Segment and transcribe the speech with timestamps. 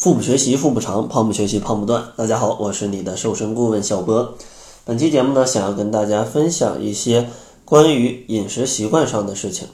[0.00, 2.02] 腹部学习腹部长，胖不学习胖不断。
[2.16, 4.32] 大家好，我是你的瘦身顾问小波。
[4.86, 7.28] 本期节目呢，想要跟大家分享一些
[7.66, 9.68] 关于饮食习惯上的事情。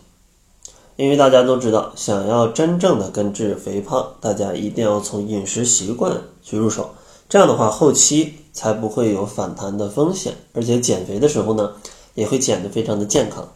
[0.97, 6.91] 因为大家都知道，想要真正的根治肥胖，大家一定要从饮食习惯去入手。
[7.29, 11.71] 这样的话，后期才不会有反弹的风险，而且减肥的时候呢，
[12.15, 13.49] 也会减得非常的健康。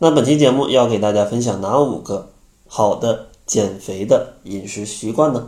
[0.00, 2.28] 那本期节目要给大家分享哪五个
[2.68, 3.28] 好的？
[3.46, 5.46] 减肥的饮食习惯呢？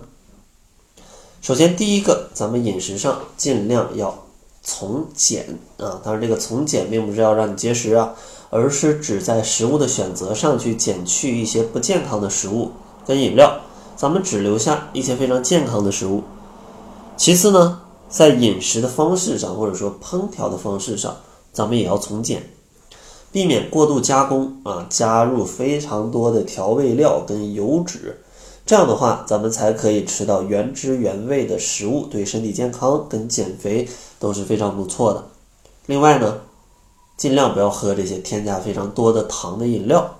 [1.41, 4.27] 首先，第一个，咱们饮食上尽量要
[4.63, 6.01] 从简啊。
[6.05, 8.15] 当然，这个从简并不是要让你节食啊，
[8.51, 12.71] 而是指在食物的选择上去减去一些不健康的食物
[13.07, 13.61] 跟饮料，
[13.97, 16.23] 咱们只留下一些非常健康的食物。
[17.17, 21.17] 其次呢，在饮食的方式上，或者说烹调的方式上，
[21.53, 22.49] 咱们也要从简。
[23.31, 28.21] 避免过度加工啊，加入非常多的调味料跟油脂，
[28.65, 33.87] 这样的话，咱们才可以吃到原汁原味的食物，对身体健康跟减肥
[34.19, 35.27] 都是非常不错的。
[35.87, 36.41] 另外呢，
[37.17, 40.17] 尽量不要喝这些添加非常多的糖的饮料，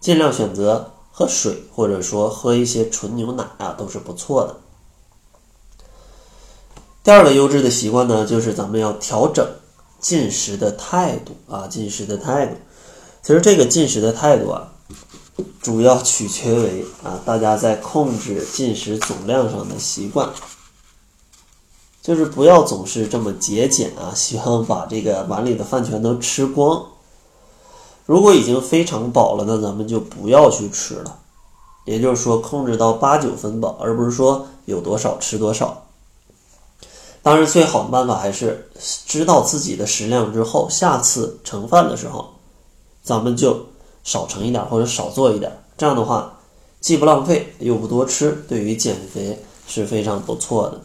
[0.00, 4.56] 尽量选择喝水或者说喝一些纯牛奶啊，都是不错的。
[7.02, 9.46] 第二个优质的习惯呢，就是咱们要调整。
[10.04, 12.56] 进食的态度啊，进食的态度，
[13.22, 14.70] 其实这个进食的态度啊，
[15.62, 20.28] 主要取决于啊大家在控制进食总量上的习惯，
[22.02, 26.84] 就是不要总是这么节俭啊，喜欢把这个碗里的饭全都吃光。
[28.04, 31.20] 如果已经非常饱了，那咱们就不要去吃了，
[31.86, 35.86] 也就是说控制到八九分饱，而不是说有多少吃多少。
[37.24, 38.68] 当然，最好的办法还是
[39.06, 42.28] 知道自己的食量之后，下次盛饭的时候，
[43.02, 43.64] 咱们就
[44.04, 45.50] 少盛一点或者少做一点。
[45.78, 46.38] 这样的话，
[46.82, 50.78] 既不浪费又不多吃，对于减肥是非常不错的。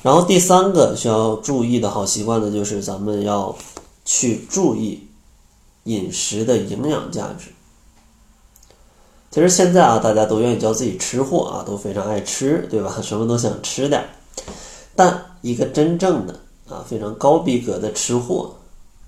[0.00, 3.52] 然后第三个需要注意的好习惯呢，就是咱们要
[4.04, 5.08] 去注意
[5.84, 7.50] 饮食的营养价值。
[9.32, 13.00] 其实现在啊，大家都愿意叫自己吃货啊，都非常爱吃，对吧？
[13.02, 14.08] 什么都想吃点。
[15.00, 16.38] 但一个真正的
[16.68, 18.54] 啊非常高逼格的吃货，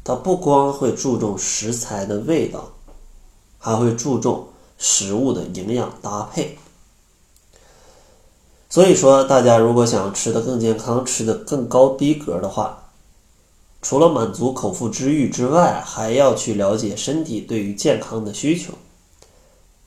[0.03, 2.67] 他不光会注重食材的味道，
[3.59, 4.47] 还会注重
[4.79, 6.57] 食物的营养搭配。
[8.71, 12.85] 所以说，大家如果想吃的更健康、吃的更高逼格的话，
[13.83, 18.73] 除了满足口腹之欲之外，还要去了解身体对于健康的需求。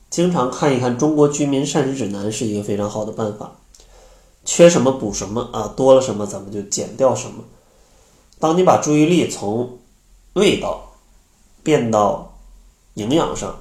[0.08, 3.56] 经常看一看《中国居民膳食指南》是一个非常好的办法。
[4.46, 7.44] 缺什么补什么啊，多了什么咱们就减掉什么。
[8.38, 9.78] 当你把注意力从
[10.34, 10.92] 味道
[11.62, 12.34] 变到
[12.94, 13.58] 营养上，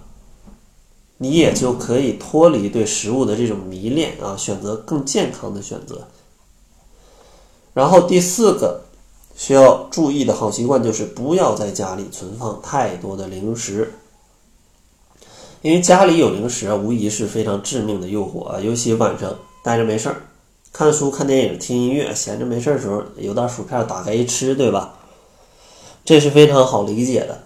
[1.18, 6.08] 你也就可以脱离对食物的这种迷恋啊，选择更健康的选择。
[7.74, 8.82] 然后第四个
[9.36, 13.94] 需要注意的好习惯就是不要在家里存放太多的零食，
[15.62, 20.22] 因为家里有零食啊，无疑是非常致命的诱惑啊，尤其晚上待着没事儿。
[20.78, 24.96] 看书、看电影、听音乐，闲着没事的时候有袋薯片，打开一吃，对吧？
[26.04, 27.44] 这是非常好理解的。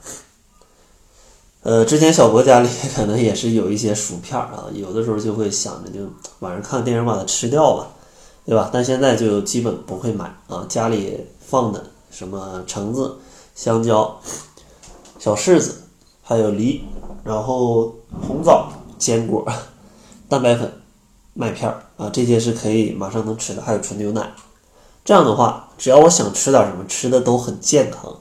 [1.62, 6.00] 呃，之前小博家里可能也是有一些薯片啊，有的时候就会想着就
[6.40, 7.90] 晚上看电影把它吃掉吧，
[8.48, 8.72] 对吧？
[8.74, 13.16] 但现在就基本不会买啊，家里放的什么橙子、
[13.54, 14.20] 香蕉、
[15.20, 15.84] 小柿子，
[16.24, 16.82] 还有梨，
[17.24, 17.94] 然后
[18.28, 19.46] 红枣、坚果、
[20.28, 20.74] 蛋白粉。
[21.40, 24.34] 麦片儿啊，这些是可以马上能吃的，还有纯牛奶。
[25.06, 28.18] 这样的话，只要我想吃点什么，吃的都很健康，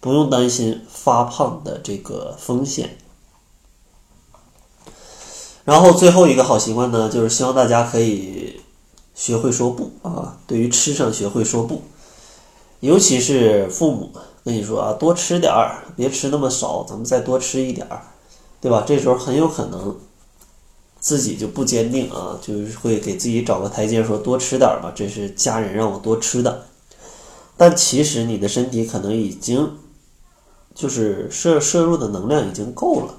[0.00, 2.98] 不用担心发胖的这个风险。
[5.64, 8.60] 然后最后一个好习惯呢，就是希望大家可以
[9.14, 10.36] 学会说不啊。
[10.48, 11.82] 对于吃上学会说不，
[12.80, 14.10] 尤其是父母
[14.44, 18.02] 跟你说啊，多吃点儿，别吃那么少，咱们再多吃一点儿，
[18.60, 18.82] 对吧？
[18.84, 19.96] 这时候很有可能。
[21.04, 26.64] 自己就不坚定啊，就是会给自己找个台阶，说多吃点吧，这是家人让我多吃的。
[27.58, 29.70] 但其实你的身体可能已经，
[30.74, 33.16] 就是摄摄入的能量已经够了。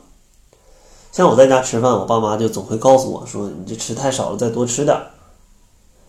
[1.12, 5.00] 像我在家吃饭，我爸妈就总会告诉我说：“你这吃太少了，再多吃点，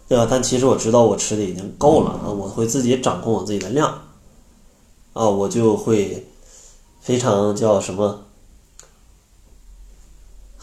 [0.09, 4.01] 对吧？”但其实我知道我吃的已经够了啊，我会自己掌控我自己的量
[5.13, 6.27] 啊，我就会
[7.03, 8.23] 非常叫什么？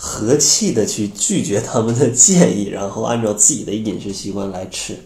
[0.05, 4.97] 和气的去拒绝他们的建议，然后按照自己的饮食习惯来吃，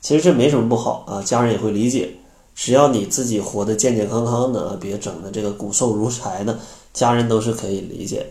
[0.00, 2.14] 其实这没什么不好啊，家人也会理解。
[2.54, 6.58] 只要你自己活得健健康康的，别整的这个骨瘦如柴的，
[6.94, 8.26] 家人都是可以理解的。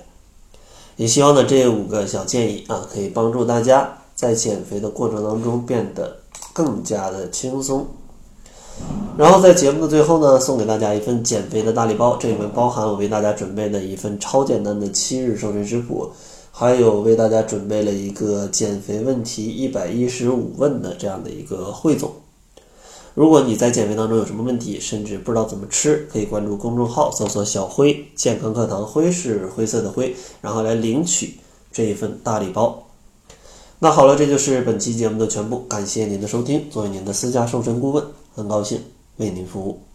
[0.95, 6.17] 也希望呢这五个小建议啊，可以帮助大家在减肥的过程当中变得
[6.53, 7.85] 更加的轻松。
[9.17, 16.11] 然后在节目的最后呢，送给大家一份减肥的大礼包，这里面包含我为大家准备的一份超简单的七日瘦身食谱，
[16.51, 22.11] 还有为大家准备了一个减肥问题一百一十五问的这样的一个汇总。
[23.15, 31.33] 如果你在减肥当中有什么问题，甚至不知道怎么吃，可以关注公众号，搜索“小辉健康课堂”，辉是灰色的灰，然后来领取
[31.71, 32.83] 这一份大礼包。
[33.79, 36.69] 那好了，这就是本期节目的全部，感谢您的收听。
[36.69, 38.03] 作为您的私家瘦身顾问，
[38.37, 38.79] 很高兴
[39.15, 39.86] 为您服务。